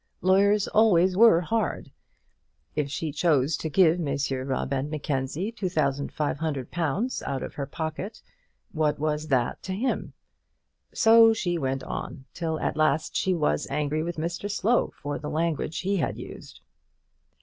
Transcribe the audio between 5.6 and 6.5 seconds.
thousand five